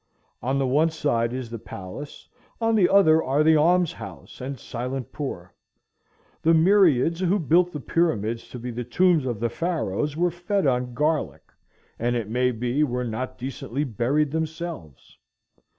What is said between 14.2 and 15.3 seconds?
themselves.